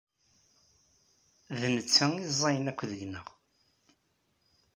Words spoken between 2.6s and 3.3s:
akk deg-neɣ.